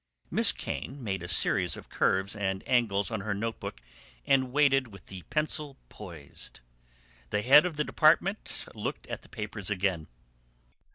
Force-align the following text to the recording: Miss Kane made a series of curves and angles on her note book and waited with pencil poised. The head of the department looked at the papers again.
Miss 0.31 0.51
Kane 0.51 1.03
made 1.03 1.21
a 1.21 1.27
series 1.27 1.77
of 1.77 1.89
curves 1.89 2.35
and 2.35 2.67
angles 2.67 3.11
on 3.11 3.21
her 3.21 3.35
note 3.35 3.59
book 3.59 3.79
and 4.25 4.51
waited 4.51 4.87
with 4.87 5.13
pencil 5.29 5.77
poised. 5.89 6.61
The 7.29 7.43
head 7.43 7.67
of 7.67 7.77
the 7.77 7.83
department 7.83 8.65
looked 8.73 9.05
at 9.05 9.21
the 9.21 9.29
papers 9.29 9.69
again. 9.69 10.07